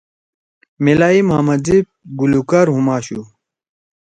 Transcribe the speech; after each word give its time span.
میلائی 0.83 1.21
محمد 1.29 1.61
زیب 1.67 1.87
گلوکار 2.19 2.67
ہُم 2.75 2.87
آشُو۔ 2.95 3.21